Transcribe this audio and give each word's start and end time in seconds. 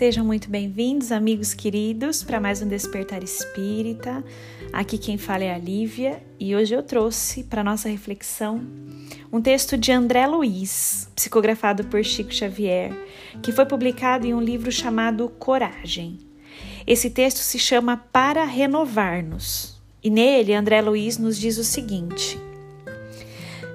Sejam 0.00 0.24
muito 0.24 0.48
bem-vindos, 0.48 1.12
amigos 1.12 1.52
queridos, 1.52 2.22
para 2.22 2.40
mais 2.40 2.62
um 2.62 2.66
Despertar 2.66 3.22
Espírita. 3.22 4.24
Aqui 4.72 4.96
quem 4.96 5.18
fala 5.18 5.44
é 5.44 5.52
a 5.52 5.58
Lívia 5.58 6.22
e 6.38 6.56
hoje 6.56 6.74
eu 6.74 6.82
trouxe 6.82 7.44
para 7.44 7.62
nossa 7.62 7.86
reflexão 7.86 8.62
um 9.30 9.42
texto 9.42 9.76
de 9.76 9.92
André 9.92 10.26
Luiz, 10.26 11.06
psicografado 11.14 11.84
por 11.84 12.02
Chico 12.02 12.32
Xavier, 12.32 12.94
que 13.42 13.52
foi 13.52 13.66
publicado 13.66 14.26
em 14.26 14.32
um 14.32 14.40
livro 14.40 14.72
chamado 14.72 15.28
Coragem. 15.38 16.18
Esse 16.86 17.10
texto 17.10 17.40
se 17.40 17.58
chama 17.58 17.98
Para 17.98 18.46
Renovar-nos, 18.46 19.78
e 20.02 20.08
nele 20.08 20.54
André 20.54 20.80
Luiz 20.80 21.18
nos 21.18 21.36
diz 21.36 21.58
o 21.58 21.62
seguinte: 21.62 22.38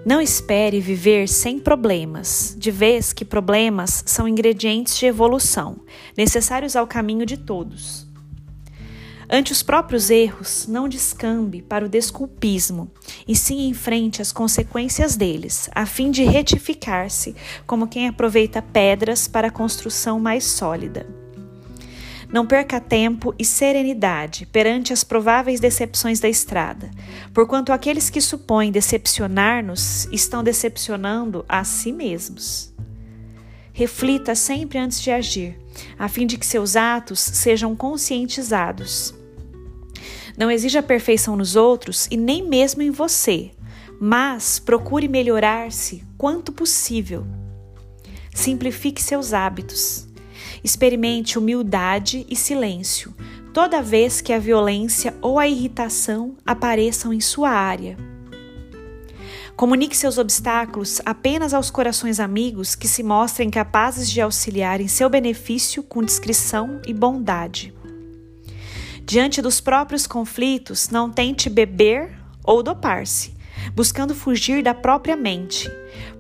Não 0.06 0.22
espere 0.22 0.80
viver 0.80 1.28
sem 1.28 1.58
problemas, 1.58 2.56
de 2.60 2.70
vez 2.70 3.12
que 3.12 3.26
problemas 3.26 4.04
são 4.06 4.28
ingredientes 4.28 4.96
de 4.96 5.08
evolução, 5.08 5.78
necessários 6.16 6.76
ao 6.76 6.86
caminho 6.86 7.26
de 7.26 7.38
todos. 7.38 8.06
Ante 9.28 9.52
os 9.52 9.64
próprios 9.64 10.12
erros, 10.12 10.68
não 10.68 10.88
descambe 10.88 11.64
para 11.64 11.86
o 11.86 11.90
desculpismo, 11.90 12.92
e 13.28 13.36
sim 13.36 13.68
enfrente 13.68 14.22
as 14.22 14.32
consequências 14.32 15.16
deles, 15.16 15.68
a 15.74 15.88
fim 15.88 16.12
de 16.12 16.24
retificar-se, 16.24 17.36
como 17.66 17.88
quem 17.88 18.08
aproveita 18.08 18.62
pedras 18.62 19.28
para 19.28 19.48
a 19.48 19.52
construção 19.52 20.20
mais 20.20 20.44
sólida. 20.44 21.25
Não 22.36 22.46
perca 22.46 22.82
tempo 22.82 23.34
e 23.40 23.46
serenidade 23.46 24.46
perante 24.48 24.92
as 24.92 25.06
prováveis 25.06 25.62
decepções 25.62 26.20
da 26.20 26.28
estrada, 26.28 26.92
porquanto 27.34 27.72
aqueles 27.72 28.10
que 28.10 28.20
supõem 28.20 28.74
decepcionar-nos 28.74 30.06
estão 30.12 30.44
decepcionando 30.44 31.46
a 31.48 31.64
si 31.64 31.94
mesmos. 31.94 32.74
Reflita 33.72 34.36
sempre 34.36 34.78
antes 34.78 35.02
de 35.02 35.12
agir, 35.12 35.58
a 35.98 36.10
fim 36.10 36.28
de 36.28 36.38
que 36.38 36.46
seus 36.46 36.76
atos 36.76 37.22
sejam 37.22 37.74
conscientizados. 37.74 39.16
Não 40.38 40.52
exija 40.52 40.84
perfeição 40.84 41.38
nos 41.38 41.56
outros 41.56 42.06
e 42.12 42.18
nem 42.18 42.46
mesmo 42.46 42.82
em 42.82 42.92
você, 42.92 43.52
mas 43.98 44.60
procure 44.60 45.08
melhorar-se 45.08 46.04
quanto 46.18 46.52
possível. 46.52 47.26
Simplifique 48.34 49.02
seus 49.02 49.32
hábitos. 49.32 50.05
Experimente 50.64 51.38
humildade 51.38 52.26
e 52.30 52.36
silêncio 52.36 53.14
toda 53.56 53.82
vez 53.82 54.20
que 54.20 54.34
a 54.34 54.38
violência 54.38 55.16
ou 55.22 55.40
a 55.40 55.48
irritação 55.48 56.36
apareçam 56.46 57.14
em 57.14 57.22
sua 57.22 57.50
área. 57.50 57.98
Comunique 59.56 59.96
seus 59.96 60.18
obstáculos 60.18 61.02
apenas 61.06 61.54
aos 61.54 61.72
corações 61.72 62.20
amigos 62.20 62.76
que 62.76 62.86
se 62.86 63.02
mostrem 63.02 63.50
capazes 63.50 64.12
de 64.12 64.20
auxiliar 64.20 64.82
em 64.82 64.90
seu 64.90 65.10
benefício 65.10 65.82
com 65.82 66.04
discrição 66.04 66.82
e 66.86 66.94
bondade. 66.94 67.74
Diante 69.06 69.42
dos 69.42 69.62
próprios 69.62 70.06
conflitos, 70.06 70.90
não 70.90 71.10
tente 71.10 71.50
beber 71.50 72.12
ou 72.44 72.62
dopar-se, 72.62 73.35
buscando 73.74 74.14
fugir 74.14 74.64
da 74.64 74.74
própria 74.74 75.16
mente, 75.16 75.70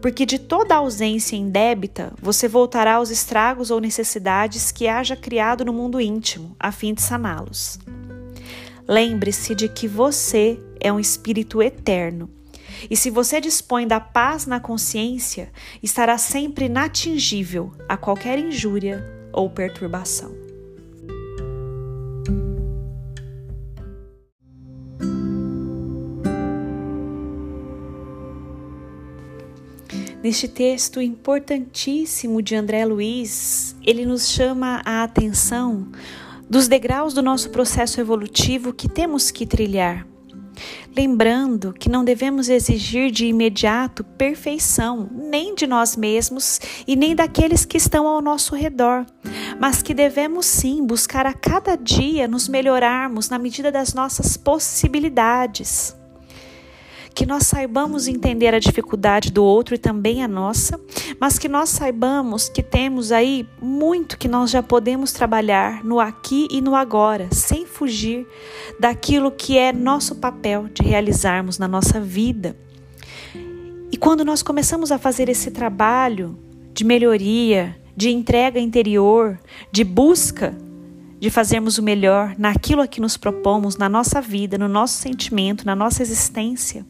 porque 0.01 0.25
de 0.25 0.39
toda 0.39 0.75
ausência 0.75 1.35
indébita 1.35 2.13
você 2.21 2.47
voltará 2.47 2.95
aos 2.95 3.09
estragos 3.09 3.71
ou 3.71 3.79
necessidades 3.79 4.71
que 4.71 4.87
haja 4.87 5.15
criado 5.15 5.65
no 5.65 5.73
mundo 5.73 5.99
íntimo, 5.99 6.55
a 6.59 6.71
fim 6.71 6.93
de 6.93 7.01
saná-los. 7.01 7.79
Lembre-se 8.87 9.55
de 9.55 9.67
que 9.67 9.87
você 9.87 10.59
é 10.79 10.91
um 10.91 10.99
espírito 10.99 11.61
eterno 11.61 12.29
e 12.89 12.95
se 12.95 13.09
você 13.09 13.41
dispõe 13.41 13.87
da 13.87 13.99
paz 13.99 14.45
na 14.45 14.59
consciência, 14.59 15.51
estará 15.81 16.17
sempre 16.17 16.65
inatingível 16.65 17.71
a 17.87 17.97
qualquer 17.97 18.37
injúria 18.39 19.03
ou 19.31 19.49
perturbação. 19.49 20.44
Neste 30.25 30.47
texto 30.47 30.99
importantíssimo 30.99 32.41
de 32.41 32.55
André 32.55 32.83
Luiz, 32.83 33.75
ele 33.85 34.07
nos 34.07 34.27
chama 34.27 34.81
a 34.83 35.03
atenção 35.03 35.87
dos 36.49 36.67
degraus 36.67 37.13
do 37.13 37.21
nosso 37.21 37.51
processo 37.51 38.01
evolutivo 38.01 38.73
que 38.73 38.89
temos 38.89 39.29
que 39.29 39.45
trilhar. 39.45 40.03
Lembrando 40.97 41.73
que 41.73 41.87
não 41.87 42.03
devemos 42.03 42.49
exigir 42.49 43.11
de 43.11 43.27
imediato 43.27 44.03
perfeição, 44.03 45.07
nem 45.11 45.53
de 45.53 45.67
nós 45.67 45.95
mesmos 45.95 46.59
e 46.87 46.95
nem 46.95 47.15
daqueles 47.15 47.63
que 47.63 47.77
estão 47.77 48.07
ao 48.07 48.19
nosso 48.19 48.55
redor, 48.55 49.05
mas 49.59 49.83
que 49.83 49.93
devemos 49.93 50.47
sim 50.47 50.83
buscar 50.87 51.27
a 51.27 51.33
cada 51.35 51.75
dia 51.75 52.27
nos 52.27 52.47
melhorarmos 52.47 53.29
na 53.29 53.37
medida 53.37 53.71
das 53.71 53.93
nossas 53.93 54.35
possibilidades 54.35 55.95
que 57.15 57.25
nós 57.25 57.47
saibamos 57.47 58.09
entender 58.09 58.53
a 58.53 58.59
dificuldade 58.59 59.31
do 59.31 59.41
outro 59.41 59.73
e 59.73 59.77
também 59.77 60.21
a 60.21 60.27
nossa, 60.27 60.77
mas 61.17 61.39
que 61.39 61.47
nós 61.47 61.69
saibamos 61.69 62.49
que 62.49 62.61
temos 62.61 63.09
aí 63.09 63.47
muito 63.61 64.17
que 64.17 64.27
nós 64.27 64.51
já 64.51 64.61
podemos 64.61 65.13
trabalhar 65.13 65.81
no 65.85 66.01
aqui 66.01 66.45
e 66.51 66.59
no 66.59 66.75
agora, 66.75 67.29
sem 67.31 67.65
fugir 67.65 68.27
daquilo 68.77 69.31
que 69.31 69.57
é 69.57 69.71
nosso 69.71 70.15
papel 70.15 70.67
de 70.73 70.83
realizarmos 70.83 71.57
na 71.57 71.69
nossa 71.69 72.01
vida. 72.01 72.57
E 73.89 73.95
quando 73.95 74.25
nós 74.25 74.43
começamos 74.43 74.91
a 74.91 74.97
fazer 74.99 75.29
esse 75.29 75.51
trabalho 75.51 76.37
de 76.73 76.83
melhoria, 76.83 77.77
de 77.95 78.09
entrega 78.09 78.59
interior, 78.59 79.39
de 79.71 79.85
busca 79.85 80.53
de 81.17 81.29
fazermos 81.29 81.77
o 81.77 81.83
melhor 81.83 82.35
naquilo 82.37 82.81
a 82.81 82.87
que 82.87 82.99
nos 82.99 83.15
propomos, 83.15 83.77
na 83.77 83.87
nossa 83.87 84.19
vida, 84.19 84.57
no 84.57 84.67
nosso 84.67 84.95
sentimento, 84.95 85.65
na 85.65 85.75
nossa 85.75 86.03
existência, 86.03 86.85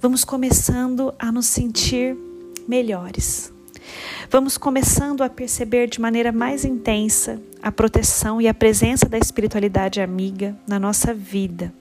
vamos 0.00 0.24
começando 0.24 1.12
a 1.18 1.32
nos 1.32 1.46
sentir 1.46 2.16
melhores. 2.66 3.52
Vamos 4.30 4.58
começando 4.58 5.22
a 5.22 5.28
perceber 5.28 5.88
de 5.88 6.00
maneira 6.00 6.30
mais 6.30 6.64
intensa 6.64 7.40
a 7.62 7.72
proteção 7.72 8.40
e 8.40 8.46
a 8.46 8.54
presença 8.54 9.08
da 9.08 9.18
espiritualidade 9.18 10.00
amiga 10.00 10.56
na 10.66 10.78
nossa 10.78 11.12
vida. 11.12 11.72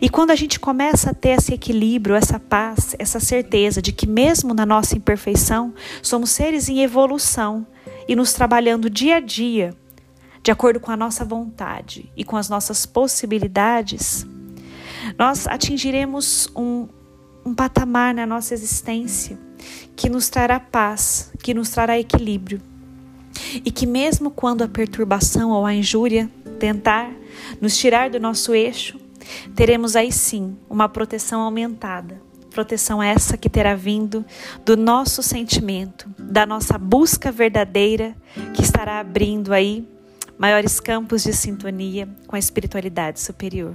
E 0.00 0.08
quando 0.08 0.30
a 0.30 0.36
gente 0.36 0.60
começa 0.60 1.10
a 1.10 1.14
ter 1.14 1.30
esse 1.30 1.52
equilíbrio, 1.52 2.14
essa 2.14 2.38
paz, 2.38 2.94
essa 2.98 3.18
certeza 3.18 3.82
de 3.82 3.92
que, 3.92 4.06
mesmo 4.06 4.54
na 4.54 4.64
nossa 4.64 4.96
imperfeição, 4.96 5.74
somos 6.02 6.30
seres 6.30 6.68
em 6.68 6.82
evolução 6.82 7.66
e 8.06 8.14
nos 8.14 8.32
trabalhando 8.32 8.88
dia 8.88 9.16
a 9.16 9.20
dia, 9.20 9.74
de 10.42 10.50
acordo 10.50 10.78
com 10.78 10.90
a 10.90 10.96
nossa 10.96 11.24
vontade 11.24 12.10
e 12.16 12.24
com 12.24 12.36
as 12.36 12.48
nossas 12.48 12.86
possibilidades, 12.86 14.26
nós 15.18 15.46
atingiremos 15.46 16.48
um, 16.56 16.88
um 17.44 17.54
patamar 17.54 18.14
na 18.14 18.26
nossa 18.26 18.54
existência 18.54 19.38
que 19.96 20.08
nos 20.08 20.28
trará 20.28 20.58
paz, 20.58 21.32
que 21.42 21.54
nos 21.54 21.70
trará 21.70 21.98
equilíbrio. 21.98 22.60
E 23.64 23.70
que, 23.70 23.86
mesmo 23.86 24.30
quando 24.30 24.62
a 24.62 24.68
perturbação 24.68 25.50
ou 25.50 25.66
a 25.66 25.74
injúria 25.74 26.30
tentar 26.58 27.10
nos 27.60 27.76
tirar 27.76 28.10
do 28.10 28.20
nosso 28.20 28.54
eixo, 28.54 28.98
teremos 29.54 29.96
aí 29.96 30.12
sim 30.12 30.56
uma 30.68 30.88
proteção 30.88 31.40
aumentada. 31.40 32.20
Proteção 32.50 33.02
essa 33.02 33.36
que 33.36 33.50
terá 33.50 33.74
vindo 33.74 34.24
do 34.64 34.76
nosso 34.76 35.22
sentimento, 35.22 36.08
da 36.18 36.46
nossa 36.46 36.78
busca 36.78 37.32
verdadeira, 37.32 38.16
que 38.52 38.62
estará 38.62 39.00
abrindo 39.00 39.52
aí 39.52 39.88
maiores 40.38 40.78
campos 40.78 41.24
de 41.24 41.32
sintonia 41.32 42.08
com 42.28 42.36
a 42.36 42.38
espiritualidade 42.38 43.20
superior. 43.20 43.74